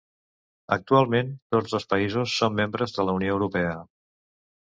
[0.75, 3.77] Actualment tots dos països són membres de la Unió Europea.